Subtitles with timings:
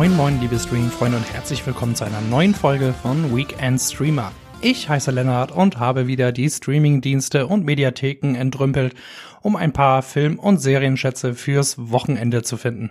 [0.00, 4.32] Moin moin liebe Streaming-Freunde und herzlich willkommen zu einer neuen Folge von Weekend Streamer.
[4.62, 8.94] Ich heiße Lennart und habe wieder die Streaming-Dienste und Mediatheken entrümpelt,
[9.42, 12.88] um ein paar Film- und Serienschätze fürs Wochenende zu finden.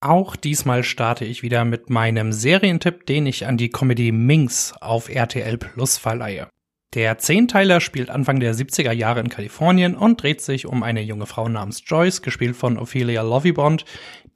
[0.00, 5.10] Auch diesmal starte ich wieder mit meinem Serientipp, den ich an die Comedy Minx auf
[5.10, 6.48] RTL Plus verleihe.
[6.94, 11.26] Der Zehnteiler spielt Anfang der 70er Jahre in Kalifornien und dreht sich um eine junge
[11.26, 13.84] Frau namens Joyce, gespielt von Ophelia Lovibond,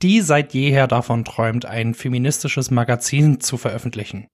[0.03, 4.27] die seit jeher davon träumt, ein feministisches Magazin zu veröffentlichen.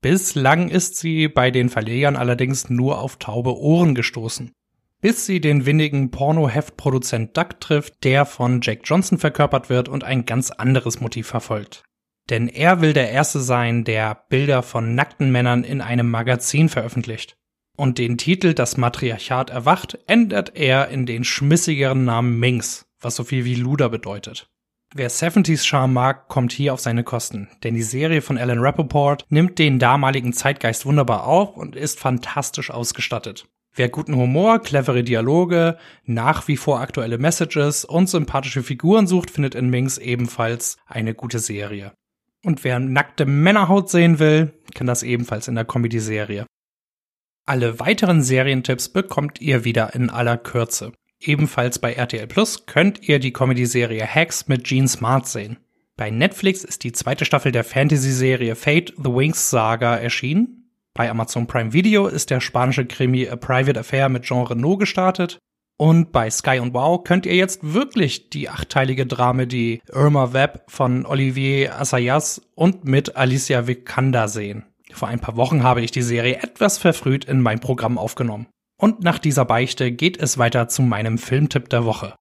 [0.00, 4.52] Bislang ist sie bei den Verlegern allerdings nur auf taube Ohren gestoßen.
[5.00, 10.26] Bis sie den windigen Porno-Heftproduzent Duck trifft, der von Jack Johnson verkörpert wird und ein
[10.26, 11.84] ganz anderes Motiv verfolgt.
[12.30, 17.36] Denn er will der Erste sein, der Bilder von nackten Männern in einem Magazin veröffentlicht
[17.76, 23.24] und den Titel Das Matriarchat erwacht ändert er in den schmissigeren Namen Minx, was so
[23.24, 24.48] viel wie Luder bedeutet.
[24.96, 29.26] Wer 70s Charme mag, kommt hier auf seine Kosten, denn die Serie von Alan Rappaport
[29.28, 33.44] nimmt den damaligen Zeitgeist wunderbar auf und ist fantastisch ausgestattet.
[33.74, 39.56] Wer guten Humor, clevere Dialoge, nach wie vor aktuelle Messages und sympathische Figuren sucht, findet
[39.56, 41.90] in Minx ebenfalls eine gute Serie.
[42.44, 46.46] Und wer nackte Männerhaut sehen will, kann das ebenfalls in der Comedy-Serie.
[47.46, 50.92] Alle weiteren Serientipps bekommt ihr wieder in aller Kürze.
[51.26, 55.58] Ebenfalls bei RTL Plus könnt ihr die Comedy-Serie Hacks mit Gene Smart sehen.
[55.96, 60.70] Bei Netflix ist die zweite Staffel der Fantasy-Serie Fate The Wings Saga erschienen.
[60.92, 65.38] Bei Amazon Prime Video ist der spanische Krimi A Private Affair mit Jean Renault gestartet.
[65.76, 71.04] Und bei Sky und Wow könnt ihr jetzt wirklich die achteilige Dramedie Irma Webb von
[71.04, 74.64] Olivier Assayas und mit Alicia Vikander sehen.
[74.92, 78.46] Vor ein paar Wochen habe ich die Serie etwas verfrüht in mein Programm aufgenommen.
[78.84, 82.16] Und nach dieser Beichte geht es weiter zu meinem Filmtipp der Woche.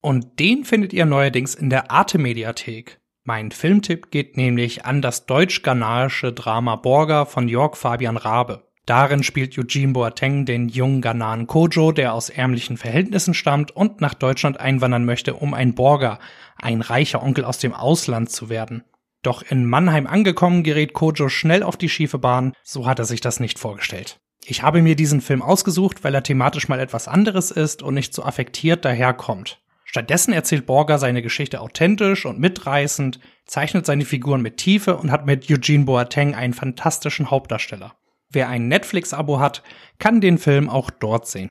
[0.00, 3.02] Und den findet ihr neuerdings in der Arte Mediathek.
[3.24, 8.66] Mein Filmtipp geht nämlich an das deutsch-ghanaische Drama Borga von Jörg Fabian Rabe.
[8.86, 14.14] Darin spielt Eugene Boateng den jungen Ghananen Kojo, der aus ärmlichen Verhältnissen stammt und nach
[14.14, 16.18] Deutschland einwandern möchte, um ein Borger,
[16.56, 18.84] ein reicher Onkel aus dem Ausland zu werden.
[19.22, 23.20] Doch in Mannheim angekommen gerät Kojo schnell auf die schiefe Bahn, so hat er sich
[23.20, 24.18] das nicht vorgestellt.
[24.50, 28.14] Ich habe mir diesen Film ausgesucht, weil er thematisch mal etwas anderes ist und nicht
[28.14, 29.60] so affektiert daherkommt.
[29.84, 35.26] Stattdessen erzählt Borger seine Geschichte authentisch und mitreißend, zeichnet seine Figuren mit Tiefe und hat
[35.26, 37.94] mit Eugene Boateng einen fantastischen Hauptdarsteller.
[38.30, 39.62] Wer ein Netflix-Abo hat,
[39.98, 41.50] kann den Film auch dort sehen.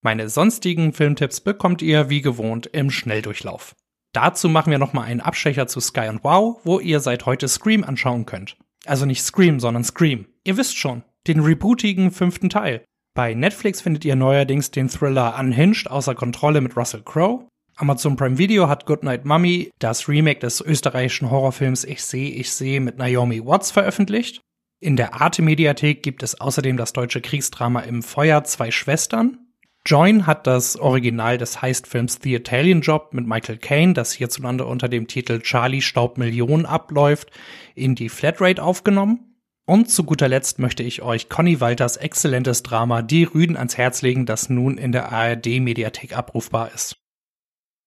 [0.00, 3.76] Meine sonstigen Filmtipps bekommt ihr wie gewohnt im Schnelldurchlauf.
[4.14, 7.84] Dazu machen wir nochmal einen Abstecher zu Sky und Wow, wo ihr seit heute Scream
[7.84, 8.56] anschauen könnt.
[8.86, 10.26] Also nicht Scream, sondern Scream.
[10.44, 12.84] Ihr wisst schon, den rebootigen fünften Teil.
[13.14, 17.46] Bei Netflix findet ihr neuerdings den Thriller Unhinged außer Kontrolle mit Russell Crowe.
[17.76, 22.80] Amazon Prime Video hat Goodnight Mummy, das Remake des österreichischen Horrorfilms Ich sehe, ich sehe
[22.80, 24.40] mit Naomi Watts veröffentlicht.
[24.80, 29.38] In der Arte Mediathek gibt es außerdem das deutsche Kriegsdrama Im Feuer zwei Schwestern.
[29.86, 34.88] Join hat das Original des Heistfilms The Italian Job mit Michael Caine, das hierzulande unter
[34.88, 37.30] dem Titel Charlie Staub Millionen abläuft,
[37.74, 39.29] in die Flatrate aufgenommen.
[39.70, 44.02] Und zu guter Letzt möchte ich euch Conny Walters exzellentes Drama Die Rüden ans Herz
[44.02, 46.96] legen, das nun in der ARD-Mediathek abrufbar ist.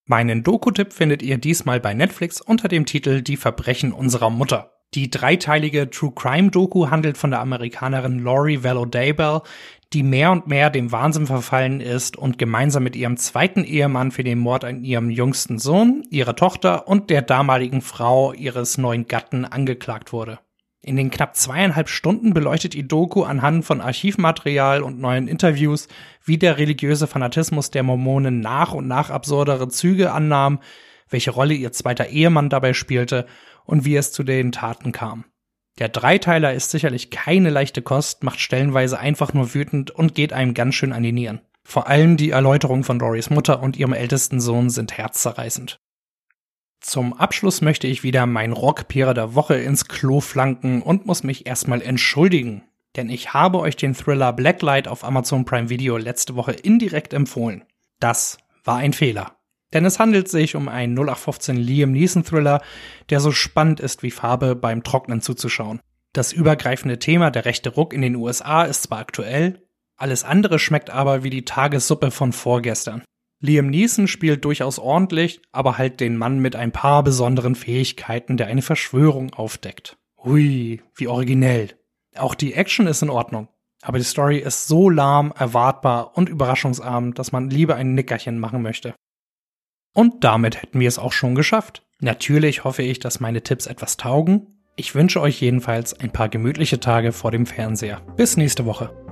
[0.06, 4.72] Meinen Doku-Tipp findet ihr diesmal bei Netflix unter dem Titel Die Verbrechen unserer Mutter.
[4.94, 9.42] Die dreiteilige True Crime Doku handelt von der Amerikanerin Laurie Vallow Daybell,
[9.92, 14.24] die mehr und mehr dem Wahnsinn verfallen ist und gemeinsam mit ihrem zweiten Ehemann für
[14.24, 19.44] den Mord an ihrem jüngsten Sohn, ihrer Tochter und der damaligen Frau ihres neuen Gatten
[19.44, 20.40] angeklagt wurde.
[20.86, 25.88] In den knapp zweieinhalb Stunden beleuchtet die Doku anhand von Archivmaterial und neuen Interviews,
[26.26, 30.60] wie der religiöse Fanatismus der Mormonen nach und nach absurdere Züge annahm,
[31.10, 33.28] welche Rolle ihr zweiter Ehemann dabei spielte
[33.64, 35.24] und wie es zu den Taten kam.
[35.80, 40.54] Der Dreiteiler ist sicherlich keine leichte Kost, macht stellenweise einfach nur wütend und geht einem
[40.54, 41.40] ganz schön an die Nieren.
[41.64, 45.80] Vor allem die Erläuterung von Dorys Mutter und ihrem ältesten Sohn sind herzzerreißend.
[46.94, 51.48] Zum Abschluss möchte ich wieder mein Rockpierer der Woche ins Klo flanken und muss mich
[51.48, 52.66] erstmal entschuldigen.
[52.96, 57.64] Denn ich habe euch den Thriller Blacklight auf Amazon Prime Video letzte Woche indirekt empfohlen.
[58.00, 59.38] Das war ein Fehler.
[59.74, 62.62] Denn es handelt sich um einen 0815 Liam Neeson Thriller,
[63.10, 65.80] der so spannend ist wie Farbe beim Trocknen zuzuschauen.
[66.14, 69.64] Das übergreifende Thema der rechte Ruck in den USA ist zwar aktuell,
[69.98, 73.02] alles andere schmeckt aber wie die Tagessuppe von vorgestern.
[73.44, 78.48] Liam Neeson spielt durchaus ordentlich, aber halt den Mann mit ein paar besonderen Fähigkeiten, der
[78.48, 79.98] eine Verschwörung aufdeckt.
[80.24, 81.72] Hui, wie originell.
[82.16, 83.50] Auch die Action ist in Ordnung,
[83.82, 88.62] aber die Story ist so lahm, erwartbar und überraschungsarm, dass man lieber ein Nickerchen machen
[88.62, 88.96] möchte.
[89.94, 91.84] Und damit hätten wir es auch schon geschafft.
[92.00, 94.48] Natürlich hoffe ich, dass meine Tipps etwas taugen.
[94.78, 98.00] Ich wünsche euch jedenfalls ein paar gemütliche Tage vor dem Fernseher.
[98.16, 99.03] Bis nächste Woche.